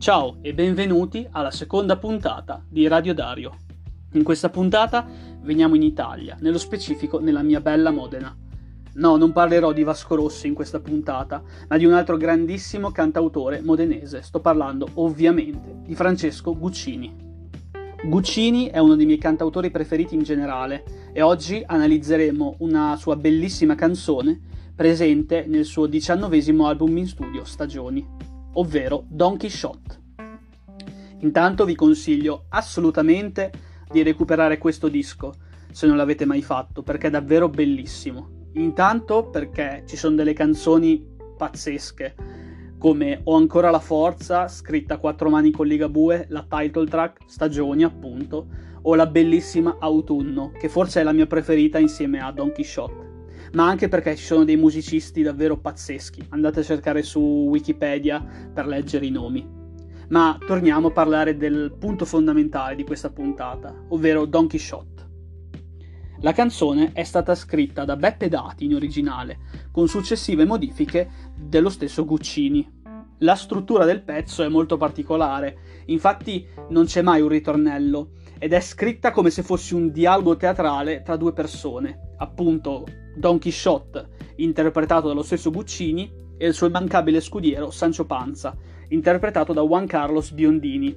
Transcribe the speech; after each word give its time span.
Ciao 0.00 0.38
e 0.40 0.54
benvenuti 0.54 1.26
alla 1.30 1.50
seconda 1.50 1.98
puntata 1.98 2.64
di 2.66 2.88
Radio 2.88 3.12
Dario. 3.12 3.54
In 4.12 4.22
questa 4.22 4.48
puntata 4.48 5.06
veniamo 5.42 5.74
in 5.74 5.82
Italia, 5.82 6.38
nello 6.40 6.56
specifico 6.56 7.20
nella 7.20 7.42
mia 7.42 7.60
bella 7.60 7.90
Modena. 7.90 8.34
No, 8.94 9.16
non 9.18 9.32
parlerò 9.32 9.72
di 9.72 9.82
Vasco 9.82 10.14
Rossi 10.14 10.46
in 10.46 10.54
questa 10.54 10.80
puntata, 10.80 11.42
ma 11.68 11.76
di 11.76 11.84
un 11.84 11.92
altro 11.92 12.16
grandissimo 12.16 12.90
cantautore 12.90 13.60
modenese. 13.60 14.22
Sto 14.22 14.40
parlando 14.40 14.88
ovviamente 14.94 15.80
di 15.84 15.94
Francesco 15.94 16.56
Guccini. 16.56 17.14
Guccini 18.02 18.68
è 18.68 18.78
uno 18.78 18.96
dei 18.96 19.04
miei 19.04 19.18
cantautori 19.18 19.70
preferiti 19.70 20.14
in 20.14 20.22
generale 20.22 21.10
e 21.12 21.20
oggi 21.20 21.62
analizzeremo 21.62 22.54
una 22.60 22.96
sua 22.96 23.16
bellissima 23.16 23.74
canzone 23.74 24.40
presente 24.74 25.44
nel 25.46 25.66
suo 25.66 25.84
diciannovesimo 25.84 26.66
album 26.66 26.96
in 26.96 27.06
studio 27.06 27.44
Stagioni, 27.44 28.38
ovvero 28.54 29.04
Don 29.06 29.36
Quixote. 29.36 29.99
Intanto 31.20 31.64
vi 31.64 31.74
consiglio 31.74 32.44
assolutamente 32.48 33.50
di 33.90 34.02
recuperare 34.02 34.58
questo 34.58 34.88
disco 34.88 35.34
se 35.70 35.86
non 35.86 35.96
l'avete 35.96 36.24
mai 36.24 36.42
fatto 36.42 36.82
perché 36.82 37.08
è 37.08 37.10
davvero 37.10 37.48
bellissimo. 37.48 38.48
Intanto 38.54 39.28
perché 39.28 39.84
ci 39.86 39.96
sono 39.96 40.16
delle 40.16 40.32
canzoni 40.32 41.06
pazzesche 41.36 42.14
come 42.80 43.20
Ho 43.24 43.36
ancora 43.36 43.68
la 43.68 43.78
forza, 43.78 44.48
scritta 44.48 44.94
a 44.94 44.98
quattro 44.98 45.28
mani 45.28 45.50
con 45.50 45.66
Ligabue, 45.66 46.24
la 46.30 46.46
title 46.48 46.86
track, 46.86 47.24
Stagioni 47.26 47.84
appunto, 47.84 48.46
o 48.82 48.94
la 48.94 49.04
bellissima 49.04 49.76
Autunno, 49.78 50.50
che 50.58 50.70
forse 50.70 51.02
è 51.02 51.04
la 51.04 51.12
mia 51.12 51.26
preferita 51.26 51.78
insieme 51.78 52.20
a 52.20 52.32
Don 52.32 52.52
Quixote. 52.52 53.08
Ma 53.52 53.66
anche 53.66 53.88
perché 53.88 54.16
ci 54.16 54.24
sono 54.24 54.44
dei 54.44 54.56
musicisti 54.56 55.20
davvero 55.20 55.58
pazzeschi, 55.58 56.28
andate 56.30 56.60
a 56.60 56.64
cercare 56.64 57.02
su 57.02 57.20
Wikipedia 57.20 58.24
per 58.50 58.66
leggere 58.66 59.04
i 59.04 59.10
nomi. 59.10 59.59
Ma 60.10 60.36
torniamo 60.44 60.88
a 60.88 60.90
parlare 60.90 61.36
del 61.36 61.72
punto 61.78 62.04
fondamentale 62.04 62.74
di 62.74 62.82
questa 62.82 63.10
puntata, 63.10 63.72
ovvero 63.90 64.24
Don 64.26 64.48
Quixote. 64.48 65.08
La 66.22 66.32
canzone 66.32 66.90
è 66.92 67.04
stata 67.04 67.36
scritta 67.36 67.84
da 67.84 67.94
Beppe 67.94 68.28
Dati 68.28 68.64
in 68.64 68.74
originale, 68.74 69.38
con 69.70 69.86
successive 69.86 70.44
modifiche 70.44 71.10
dello 71.36 71.68
stesso 71.68 72.04
Guccini. 72.04 72.78
La 73.18 73.36
struttura 73.36 73.84
del 73.84 74.02
pezzo 74.02 74.42
è 74.42 74.48
molto 74.48 74.76
particolare, 74.76 75.84
infatti 75.86 76.44
non 76.70 76.86
c'è 76.86 77.02
mai 77.02 77.20
un 77.20 77.28
ritornello, 77.28 78.10
ed 78.36 78.52
è 78.52 78.60
scritta 78.60 79.12
come 79.12 79.30
se 79.30 79.44
fosse 79.44 79.76
un 79.76 79.92
dialogo 79.92 80.36
teatrale 80.36 81.02
tra 81.02 81.16
due 81.16 81.32
persone, 81.32 82.14
appunto 82.16 82.84
Don 83.14 83.38
Quixote, 83.38 84.08
interpretato 84.36 85.06
dallo 85.06 85.22
stesso 85.22 85.52
Guccini, 85.52 86.18
e 86.36 86.46
il 86.46 86.54
suo 86.54 86.66
immancabile 86.66 87.20
scudiero 87.20 87.70
Sancio 87.70 88.06
Panza, 88.06 88.56
interpretato 88.90 89.52
da 89.52 89.62
Juan 89.62 89.86
Carlos 89.86 90.30
Biondini, 90.30 90.96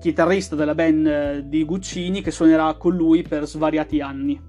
chitarrista 0.00 0.54
della 0.54 0.74
band 0.74 1.06
eh, 1.06 1.42
di 1.46 1.64
Guccini 1.64 2.20
che 2.20 2.30
suonerà 2.30 2.74
con 2.74 2.94
lui 2.94 3.22
per 3.22 3.46
svariati 3.46 4.00
anni. 4.00 4.40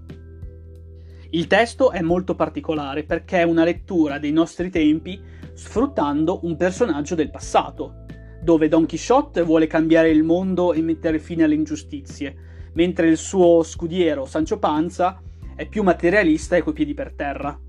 Il 1.31 1.47
testo 1.47 1.91
è 1.91 2.02
molto 2.02 2.36
particolare 2.36 3.03
perché 3.03 3.39
è 3.39 3.44
una 3.44 3.63
lettura 3.63 4.17
dei 4.17 4.31
nostri 4.31 4.69
tempi 4.69 5.21
sfruttando 5.53 6.39
un 6.44 6.55
personaggio 6.55 7.16
del 7.16 7.30
passato, 7.30 8.05
dove 8.41 8.67
Don 8.67 8.88
Quixote 8.88 9.43
vuole 9.43 9.67
cambiare 9.67 10.09
il 10.09 10.23
mondo 10.23 10.73
e 10.73 10.81
mettere 10.81 11.19
fine 11.19 11.43
alle 11.43 11.55
ingiustizie, 11.55 12.36
mentre 12.73 13.08
il 13.09 13.17
suo 13.17 13.61
scudiero 13.64 14.25
Sancho 14.25 14.58
Panza 14.58 15.21
è 15.55 15.67
più 15.67 15.83
materialista 15.83 16.55
e 16.55 16.64
coi 16.64 16.73
piedi 16.73 16.93
per 16.93 17.14
terra. 17.14 17.59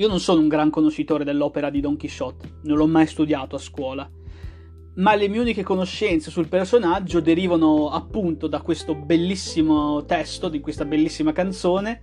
Io 0.00 0.08
non 0.08 0.18
sono 0.18 0.40
un 0.40 0.48
gran 0.48 0.70
conoscitore 0.70 1.24
dell'opera 1.24 1.68
di 1.68 1.80
Don 1.80 1.98
Quixote, 1.98 2.60
non 2.62 2.78
l'ho 2.78 2.86
mai 2.86 3.06
studiato 3.06 3.56
a 3.56 3.58
scuola, 3.58 4.10
ma 4.94 5.14
le 5.14 5.28
mie 5.28 5.40
uniche 5.40 5.62
conoscenze 5.62 6.30
sul 6.30 6.48
personaggio 6.48 7.20
derivano 7.20 7.90
appunto 7.90 8.46
da 8.46 8.62
questo 8.62 8.94
bellissimo 8.94 10.02
testo, 10.06 10.48
di 10.48 10.60
questa 10.60 10.86
bellissima 10.86 11.32
canzone, 11.32 12.00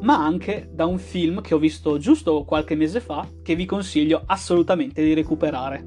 ma 0.00 0.16
anche 0.24 0.68
da 0.72 0.86
un 0.86 0.98
film 0.98 1.40
che 1.40 1.54
ho 1.54 1.58
visto 1.58 1.98
giusto 1.98 2.42
qualche 2.42 2.74
mese 2.74 2.98
fa 2.98 3.24
che 3.44 3.54
vi 3.54 3.64
consiglio 3.64 4.24
assolutamente 4.26 5.04
di 5.04 5.14
recuperare. 5.14 5.86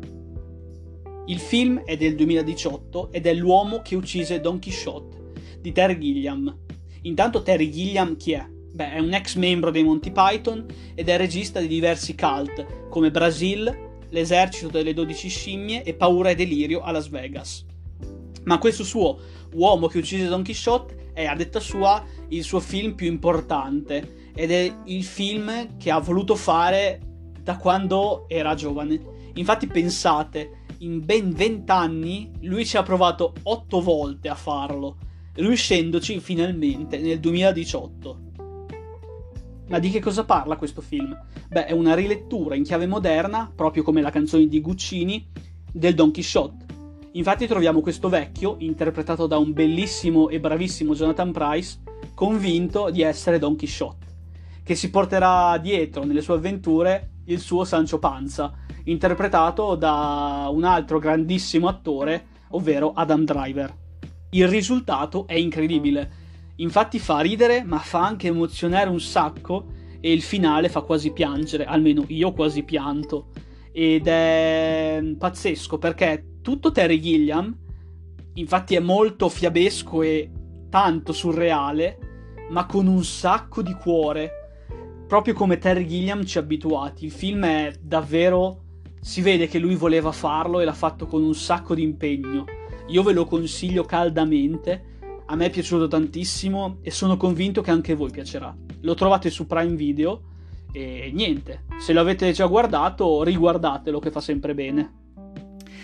Il 1.26 1.40
film 1.40 1.82
è 1.84 1.98
del 1.98 2.16
2018 2.16 3.12
ed 3.12 3.26
è 3.26 3.34
L'uomo 3.34 3.82
che 3.82 3.98
uccise 3.98 4.40
Don 4.40 4.62
Quixote 4.62 5.32
di 5.60 5.74
Terry 5.74 5.98
Gilliam. 5.98 6.58
Intanto 7.02 7.42
Terry 7.42 7.70
Gilliam 7.70 8.16
chi 8.16 8.32
è? 8.32 8.59
Beh, 8.72 8.94
è 8.94 9.00
un 9.00 9.14
ex 9.14 9.36
membro 9.36 9.72
dei 9.72 9.84
Monty 9.84 10.12
Python 10.12 10.66
ed 10.96 11.10
è 11.10 11.18
regista 11.18 11.60
di 11.60 11.68
diversi 11.68 12.16
cult 12.16 12.88
come 12.90 13.12
Brasil, 13.12 13.88
L'esercito 14.12 14.70
delle 14.70 14.94
12 14.94 15.30
scimmie 15.30 15.84
e 15.84 15.94
Paura 15.94 16.30
e 16.32 16.36
delirio 16.36 16.82
a 16.82 16.92
Las 16.92 17.10
Vegas. 17.10 17.64
Ma 18.46 18.58
questo 18.58 18.84
suo 18.84 19.20
Uomo 19.54 19.88
che 19.88 20.00
uccise 20.00 20.28
Don 20.28 20.44
Quixote 20.44 21.12
è 21.14 21.26
a 21.26 21.36
detta 21.36 21.60
sua 21.60 22.04
il 22.30 22.44
suo 22.44 22.60
film 22.60 22.96
più 22.96 23.08
importante 23.08 24.32
ed 24.34 24.52
è 24.52 24.74
il 24.86 25.04
film 25.04 25.78
che 25.78 25.92
ha 25.92 26.00
voluto 26.00 26.36
fare 26.36 27.00
da 27.42 27.58
quando 27.58 28.26
era 28.28 28.56
giovane. 28.56 29.00
Infatti 29.36 29.68
pensate, 29.68 30.64
in 30.80 31.04
ben 31.04 31.32
20 31.32 31.72
anni 31.72 32.32
lui 32.42 32.66
ci 32.66 32.78
ha 32.78 32.84
provato 32.84 33.34
8 33.44 33.82
volte 33.82 34.30
a 34.30 34.36
farlo, 34.36 34.98
riuscendoci 35.34 36.20
finalmente 36.20 36.98
nel 36.98 37.20
2018. 37.20 38.29
Ma 39.70 39.78
di 39.78 39.92
che 39.92 40.00
cosa 40.00 40.26
parla 40.26 40.58
questo 40.58 40.82
film? 40.82 41.16
Beh, 41.48 41.68
è 41.68 41.72
una 41.74 41.94
rilettura 41.94 42.56
in 42.56 42.64
chiave 42.64 42.88
moderna, 42.88 43.52
proprio 43.54 43.84
come 43.84 44.02
la 44.02 44.10
canzone 44.10 44.48
di 44.48 44.62
Guccini, 44.62 45.28
del 45.72 45.94
Don 45.94 46.12
Quixote. 46.12 46.66
Infatti 47.12 47.46
troviamo 47.46 47.82
questo 47.82 48.10
vecchio, 48.10 48.56
interpretato 48.60 49.28
da 49.28 49.38
un 49.38 49.54
bellissimo 49.54 50.30
e 50.30 50.40
bravissimo 50.40 50.96
Jonathan 50.96 51.32
Price, 51.32 51.82
convinto 52.16 52.90
di 52.90 53.04
essere 53.04 53.38
Don 53.38 53.56
Quixote, 53.56 54.06
che 54.64 54.74
si 54.74 54.90
porterà 54.90 55.56
dietro 55.60 56.04
nelle 56.04 56.22
sue 56.22 56.36
avventure 56.36 57.12
il 57.26 57.40
suo 57.40 57.64
Sancho 57.64 58.00
Panza, 58.00 58.52
interpretato 58.86 59.76
da 59.76 60.50
un 60.52 60.64
altro 60.64 60.98
grandissimo 60.98 61.68
attore, 61.68 62.26
ovvero 62.50 62.94
Adam 62.94 63.24
Driver. 63.24 63.76
Il 64.32 64.48
risultato 64.48 65.28
è 65.28 65.36
incredibile, 65.36 66.12
infatti 66.60 67.00
fa 67.00 67.20
ridere 67.20 67.64
ma 67.64 67.80
fa 67.80 68.06
anche 68.06 68.28
emozionare 68.28 68.90
un 68.90 69.00
sacco 69.00 69.66
e 70.00 70.14
il 70.14 70.22
finale 70.22 70.70
fa 70.70 70.82
quasi 70.82 71.12
piangere, 71.12 71.66
almeno 71.66 72.06
io 72.08 72.32
quasi 72.32 72.64
pianto. 72.64 73.28
Ed 73.72 74.08
è 74.08 75.02
pazzesco 75.18 75.78
perché 75.78 76.38
tutto 76.42 76.72
Terry 76.72 77.00
Gilliam, 77.00 77.56
infatti 78.34 78.76
è 78.76 78.80
molto 78.80 79.30
fiabesco 79.30 80.02
e 80.02 80.32
tanto 80.70 81.14
surreale, 81.14 81.98
ma 82.50 82.66
con 82.66 82.88
un 82.88 83.04
sacco 83.04 83.62
di 83.62 83.74
cuore, 83.74 84.32
proprio 85.08 85.34
come 85.34 85.58
Terry 85.58 85.86
Gilliam 85.86 86.24
ci 86.24 86.38
ha 86.38 86.42
abituati. 86.42 87.06
Il 87.06 87.12
film 87.12 87.46
è 87.46 87.74
davvero... 87.80 88.64
si 89.02 89.22
vede 89.22 89.48
che 89.48 89.60
lui 89.60 89.76
voleva 89.76 90.12
farlo 90.12 90.60
e 90.60 90.66
l'ha 90.66 90.74
fatto 90.74 91.06
con 91.06 91.24
un 91.24 91.36
sacco 91.36 91.76
di 91.76 91.84
impegno. 91.84 92.46
Io 92.88 93.04
ve 93.04 93.14
lo 93.14 93.26
consiglio 93.26 93.84
caldamente, 93.84 94.89
a 95.32 95.36
me 95.36 95.46
è 95.46 95.50
piaciuto 95.52 95.88
tantissimo 95.88 96.80
e 96.82 96.90
sono 96.90 97.16
convinto 97.16 97.62
che 97.62 97.70
anche 97.70 97.92
a 97.92 97.96
voi 97.96 98.10
piacerà. 98.10 98.56
Lo 98.82 98.96
trovate 98.96 99.30
su 99.30 99.46
Prime 99.46 99.76
Video 99.76 100.24
e 100.72 101.12
niente, 101.14 101.66
se 101.80 101.94
lo 101.94 102.02
avete 102.02 102.32
già 102.32 102.48
guardato, 102.48 103.22
riguardatelo 103.22 104.00
che 104.00 104.10
fa 104.10 104.22
sempre 104.22 104.56
bene. 104.56 104.94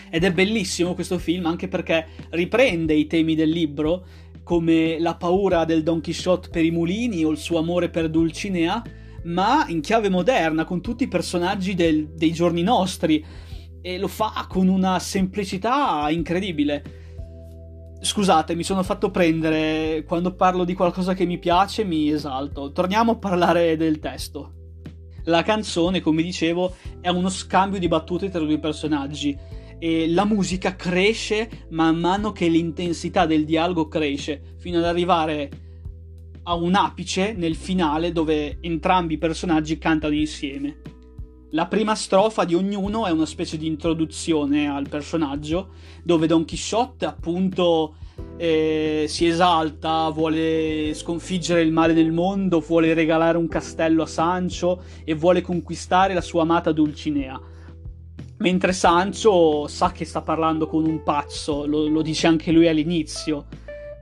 Ed 0.10 0.24
è 0.24 0.34
bellissimo 0.34 0.96
questo 0.96 1.20
film 1.20 1.46
anche 1.46 1.68
perché 1.68 2.08
riprende 2.32 2.96
i 2.96 3.06
temi 3.06 3.36
del 3.36 3.50
libro, 3.50 4.06
come 4.42 5.00
la 5.00 5.16
paura 5.16 5.64
del 5.64 5.84
Don 5.84 6.02
Quixote 6.02 6.50
per 6.50 6.66
i 6.66 6.72
mulini 6.72 7.24
o 7.24 7.30
il 7.30 7.38
suo 7.38 7.60
amore 7.60 7.90
per 7.90 8.10
Dulcinea, 8.10 8.82
ma 9.26 9.66
in 9.68 9.82
chiave 9.82 10.10
moderna, 10.10 10.66
con 10.66 10.82
tutti 10.82 11.04
i 11.04 11.08
personaggi 11.08 11.76
del, 11.76 12.08
dei 12.10 12.32
giorni 12.32 12.64
nostri. 12.64 13.24
E 13.82 13.98
lo 14.00 14.08
fa 14.08 14.48
con 14.50 14.68
una 14.68 14.98
semplicità 14.98 16.08
incredibile. 16.10 17.04
Scusate, 18.02 18.56
mi 18.56 18.64
sono 18.64 18.84
fatto 18.84 19.10
prendere. 19.10 20.04
Quando 20.06 20.36
parlo 20.36 20.64
di 20.64 20.74
qualcosa 20.74 21.14
che 21.14 21.26
mi 21.26 21.40
piace, 21.40 21.84
mi 21.84 22.10
esalto. 22.10 22.72
Torniamo 22.72 23.14
a 23.14 23.18
parlare 23.18 23.78
del 23.78 24.00
testo. 24.00 24.54
La 25.24 25.42
canzone, 25.42 26.02
come 26.02 26.22
dicevo, 26.22 26.76
è 27.02 27.10
uno 27.10 27.30
scambio 27.30 27.80
di 27.80 27.88
battute 27.88 28.30
tra 28.30 28.40
due 28.40 28.60
personaggi 28.60 29.36
e 29.80 30.08
la 30.10 30.26
musica 30.26 30.76
cresce 30.76 31.68
man 31.70 31.98
mano 31.98 32.32
che 32.32 32.48
l'intensità 32.48 33.26
del 33.26 33.44
dialogo 33.44 33.88
cresce, 33.88 34.56
fino 34.58 34.78
ad 34.78 34.86
arrivare 34.86 35.50
a 36.44 36.54
un 36.54 36.76
apice 36.76 37.34
nel 37.34 37.56
finale 37.56 38.12
dove 38.12 38.60
entrambi 38.62 39.16
i 39.16 39.18
personaggi 39.18 39.78
cantano 39.78 40.14
insieme. 40.14 40.78
La 41.56 41.68
prima 41.68 41.96
strofa 41.96 42.44
di 42.44 42.54
ognuno 42.54 43.06
è 43.06 43.12
una 43.12 43.26
specie 43.26 43.56
di 43.56 43.66
introduzione 43.66 44.70
al 44.70 44.90
personaggio, 44.90 45.70
dove 46.04 46.28
Don 46.28 46.46
Quixote 46.46 47.06
appunto 47.06 47.96
eh, 48.36 49.06
si 49.08 49.26
esalta, 49.26 50.10
vuole 50.10 50.94
sconfiggere 50.94 51.62
il 51.62 51.72
male 51.72 51.94
nel 51.94 52.12
mondo, 52.12 52.60
vuole 52.60 52.94
regalare 52.94 53.38
un 53.38 53.48
castello 53.48 54.04
a 54.04 54.06
Sancho 54.06 54.82
e 55.06 55.14
vuole 55.16 55.40
conquistare 55.40 56.14
la 56.14 56.20
sua 56.20 56.42
amata 56.42 56.74
Dulcinea. 56.74 57.40
mentre 58.40 58.74
Sancho 58.74 59.66
sa 59.68 59.94
che 59.94 60.04
sta 60.04 60.22
parlando 60.22 60.68
con 60.68 60.86
un 60.86 61.04
pazzo, 61.04 61.66
lo, 61.66 61.88
lo 61.88 62.02
dice 62.02 62.28
anche 62.28 62.52
lui 62.52 62.68
all'inizio, 62.68 63.46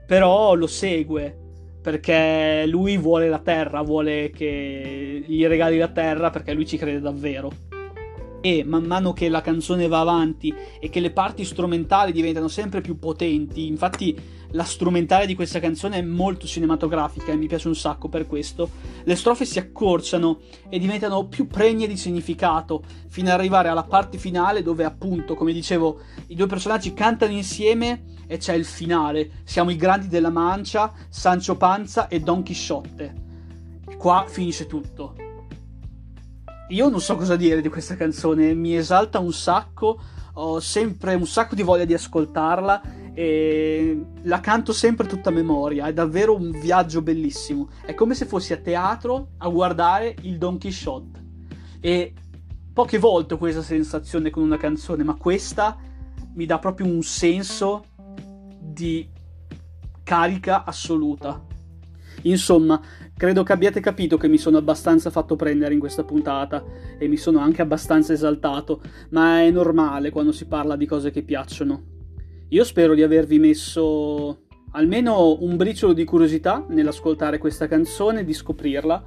però 0.04 0.54
lo 0.54 0.66
segue 0.66 1.43
perché 1.84 2.64
lui 2.66 2.96
vuole 2.96 3.28
la 3.28 3.40
terra, 3.40 3.82
vuole 3.82 4.30
che 4.30 5.22
gli 5.26 5.46
regali 5.46 5.76
la 5.76 5.88
terra 5.88 6.30
perché 6.30 6.54
lui 6.54 6.64
ci 6.64 6.78
crede 6.78 6.98
davvero. 6.98 7.73
E 8.46 8.62
man 8.62 8.84
mano 8.84 9.14
che 9.14 9.30
la 9.30 9.40
canzone 9.40 9.88
va 9.88 10.00
avanti 10.00 10.54
e 10.78 10.90
che 10.90 11.00
le 11.00 11.12
parti 11.12 11.46
strumentali 11.46 12.12
diventano 12.12 12.48
sempre 12.48 12.82
più 12.82 12.98
potenti, 12.98 13.66
infatti 13.66 14.14
la 14.50 14.64
strumentale 14.64 15.24
di 15.24 15.34
questa 15.34 15.60
canzone 15.60 15.96
è 15.96 16.02
molto 16.02 16.46
cinematografica 16.46 17.32
e 17.32 17.36
mi 17.36 17.46
piace 17.46 17.68
un 17.68 17.74
sacco 17.74 18.10
per 18.10 18.26
questo, 18.26 18.68
le 19.02 19.16
strofe 19.16 19.46
si 19.46 19.58
accorciano 19.58 20.40
e 20.68 20.78
diventano 20.78 21.26
più 21.26 21.46
pregne 21.46 21.86
di 21.86 21.96
significato, 21.96 22.82
fino 23.08 23.28
ad 23.28 23.38
arrivare 23.38 23.68
alla 23.68 23.84
parte 23.84 24.18
finale 24.18 24.60
dove 24.60 24.84
appunto, 24.84 25.34
come 25.34 25.54
dicevo, 25.54 26.00
i 26.26 26.34
due 26.34 26.46
personaggi 26.46 26.92
cantano 26.92 27.32
insieme 27.32 28.04
e 28.26 28.36
c'è 28.36 28.52
il 28.52 28.66
finale. 28.66 29.40
Siamo 29.44 29.70
i 29.70 29.76
grandi 29.76 30.08
della 30.08 30.30
mancia, 30.30 30.92
Sancho 31.08 31.56
Panza 31.56 32.08
e 32.08 32.20
Don 32.20 32.42
Chisciotte. 32.42 33.14
Qua 33.96 34.26
finisce 34.28 34.66
tutto. 34.66 35.23
Io 36.68 36.88
non 36.88 37.00
so 37.00 37.16
cosa 37.16 37.36
dire 37.36 37.60
di 37.60 37.68
questa 37.68 37.94
canzone, 37.94 38.54
mi 38.54 38.74
esalta 38.74 39.18
un 39.18 39.34
sacco, 39.34 40.00
ho 40.32 40.60
sempre 40.60 41.14
un 41.14 41.26
sacco 41.26 41.54
di 41.54 41.62
voglia 41.62 41.84
di 41.84 41.92
ascoltarla 41.92 43.12
e 43.12 44.04
la 44.22 44.40
canto 44.40 44.72
sempre 44.72 45.06
tutta 45.06 45.30
memoria, 45.30 45.86
è 45.86 45.92
davvero 45.92 46.34
un 46.34 46.50
viaggio 46.50 47.02
bellissimo. 47.02 47.68
È 47.84 47.92
come 47.92 48.14
se 48.14 48.24
fossi 48.24 48.54
a 48.54 48.56
teatro 48.56 49.32
a 49.38 49.48
guardare 49.48 50.16
il 50.22 50.38
Don 50.38 50.58
Quixote. 50.58 51.22
E 51.80 52.14
poche 52.72 52.98
volte 52.98 53.34
ho 53.34 53.38
questa 53.38 53.62
sensazione 53.62 54.30
con 54.30 54.42
una 54.42 54.56
canzone, 54.56 55.04
ma 55.04 55.14
questa 55.16 55.76
mi 56.34 56.46
dà 56.46 56.58
proprio 56.58 56.86
un 56.86 57.02
senso 57.02 57.84
di 58.58 59.06
carica 60.02 60.64
assoluta. 60.64 61.44
Insomma, 62.22 62.80
credo 63.16 63.42
che 63.42 63.52
abbiate 63.52 63.80
capito 63.80 64.16
che 64.16 64.28
mi 64.28 64.38
sono 64.38 64.56
abbastanza 64.56 65.10
fatto 65.10 65.36
prendere 65.36 65.74
in 65.74 65.80
questa 65.80 66.04
puntata 66.04 66.64
e 66.98 67.06
mi 67.08 67.16
sono 67.16 67.38
anche 67.38 67.62
abbastanza 67.62 68.12
esaltato, 68.12 68.80
ma 69.10 69.40
è 69.40 69.50
normale 69.50 70.10
quando 70.10 70.32
si 70.32 70.46
parla 70.46 70.76
di 70.76 70.86
cose 70.86 71.10
che 71.10 71.22
piacciono. 71.22 71.92
Io 72.48 72.64
spero 72.64 72.94
di 72.94 73.02
avervi 73.02 73.38
messo 73.38 74.42
almeno 74.72 75.36
un 75.40 75.56
briciolo 75.56 75.92
di 75.92 76.04
curiosità 76.04 76.64
nell'ascoltare 76.68 77.38
questa 77.38 77.66
canzone, 77.66 78.24
di 78.24 78.32
scoprirla 78.32 79.04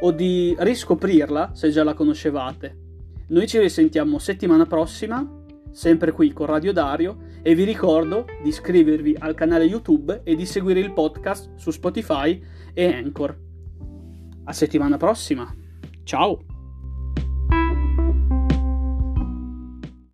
o 0.00 0.10
di 0.10 0.54
riscoprirla 0.58 1.50
se 1.54 1.70
già 1.70 1.84
la 1.84 1.94
conoscevate. 1.94 2.84
Noi 3.28 3.46
ci 3.48 3.58
risentiamo 3.58 4.18
settimana 4.18 4.66
prossima 4.66 5.35
sempre 5.76 6.10
qui 6.10 6.32
con 6.32 6.46
Radio 6.46 6.72
Dario 6.72 7.18
e 7.42 7.54
vi 7.54 7.64
ricordo 7.64 8.24
di 8.42 8.48
iscrivervi 8.48 9.14
al 9.18 9.34
canale 9.34 9.64
YouTube 9.64 10.22
e 10.24 10.34
di 10.34 10.46
seguire 10.46 10.80
il 10.80 10.94
podcast 10.94 11.54
su 11.56 11.70
Spotify 11.70 12.42
e 12.72 12.94
Anchor. 12.94 13.38
A 14.44 14.52
settimana 14.54 14.96
prossima. 14.96 15.54
Ciao! 16.02 16.45